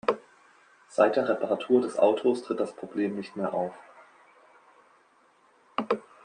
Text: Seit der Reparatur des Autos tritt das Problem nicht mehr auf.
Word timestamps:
Seit 0.87 1.15
der 1.15 1.29
Reparatur 1.29 1.79
des 1.81 1.99
Autos 1.99 2.41
tritt 2.41 2.59
das 2.59 2.75
Problem 2.75 3.13
nicht 3.15 3.35
mehr 3.35 3.53
auf. 3.53 3.75